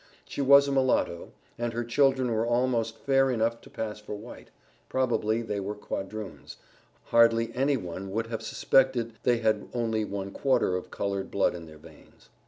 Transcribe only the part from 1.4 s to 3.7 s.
and her children were almost fair enough to